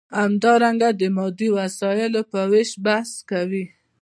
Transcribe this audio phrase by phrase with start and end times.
[0.21, 3.65] همدارنګه د مادي وسایلو په ویش بحث کوي.